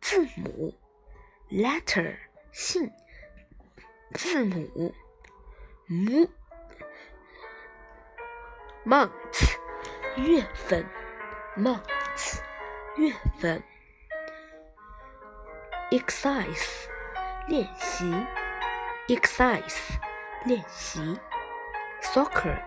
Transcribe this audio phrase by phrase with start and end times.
[0.00, 0.74] 字母。
[1.50, 2.16] letter，
[2.52, 2.90] 信，
[4.14, 4.94] 字母。
[5.88, 6.28] m
[8.84, 9.58] month，
[10.16, 10.86] 月份。
[11.56, 12.40] month，
[12.96, 13.62] 月份。
[15.90, 16.86] exercise，
[17.48, 18.12] 练习。
[19.08, 19.98] exercise，
[20.44, 21.18] 练习。
[22.00, 22.62] soccer，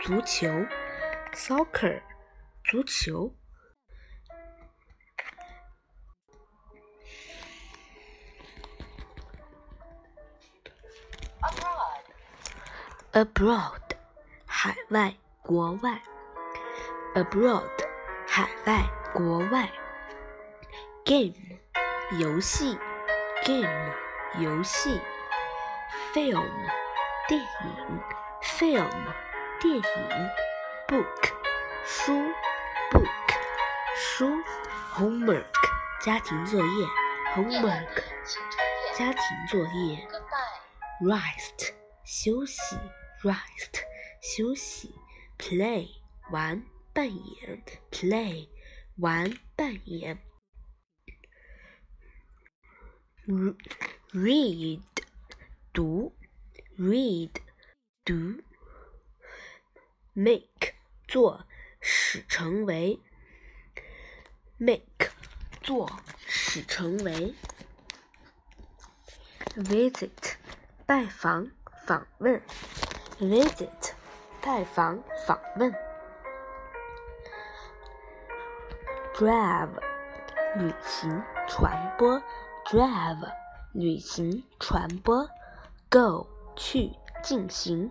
[0.00, 0.48] 足球。
[1.32, 2.02] soccer，
[2.64, 3.32] 足球。
[13.12, 13.80] abroad，
[14.46, 16.00] 海外，国外。
[17.14, 17.68] abroad，
[18.26, 19.70] 海外，国外。
[21.04, 21.34] game，
[22.18, 22.78] 游戏。
[23.44, 23.68] game，
[24.38, 24.98] 游戏。
[26.14, 26.48] film，
[27.28, 28.00] 电影。
[28.40, 28.90] film，
[29.60, 29.82] 电影。
[30.88, 31.32] book，
[31.84, 32.12] 书。
[32.90, 33.06] book，
[33.94, 34.42] 书。
[34.94, 35.44] homework，
[36.00, 36.86] 家庭作业。
[37.34, 38.04] homework，
[38.94, 40.08] 家庭作业。
[41.02, 42.78] rest，休息。
[43.21, 43.83] rest
[44.21, 44.93] 休息，
[45.37, 45.89] play
[46.31, 48.47] 玩扮演，play
[48.97, 50.19] 玩扮演，
[54.11, 54.81] read
[55.73, 56.15] 读，
[56.77, 57.31] read
[58.03, 58.41] 读，
[60.13, 60.73] make
[61.07, 61.45] 做
[61.79, 62.99] 使成为，
[64.57, 65.11] make
[65.61, 67.33] 做使成为，
[69.55, 70.35] visit
[70.85, 71.51] 拜访
[71.85, 72.41] 访问。
[73.22, 73.92] Visit
[74.40, 75.72] 拜访访问
[79.14, 79.68] ，drive
[80.56, 82.20] 旅行传播
[82.64, 83.32] ，drive
[83.72, 85.28] 旅行传播
[85.88, 86.90] ，go 去
[87.22, 87.88] 进行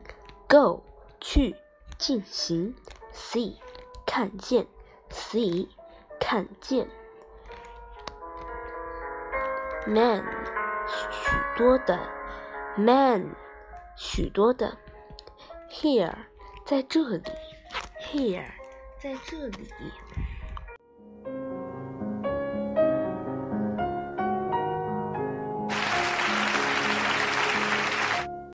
[0.49, 0.83] ，go
[1.21, 1.55] 去
[1.97, 2.75] 进行
[3.13, 3.55] ，see
[4.05, 4.67] 看见
[5.09, 5.69] ，see
[6.19, 6.89] 看见
[9.87, 10.25] ，man
[10.89, 11.97] 许多的
[12.75, 13.33] ，man
[13.95, 14.77] 许多的。
[15.71, 16.13] Here，
[16.65, 17.23] 在这里。
[18.11, 18.45] Here，
[19.01, 19.67] 在这里。